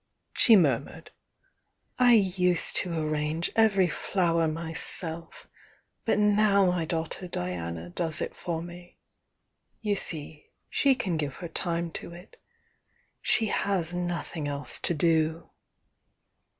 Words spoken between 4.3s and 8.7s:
myself, but now my daughter Diana does it for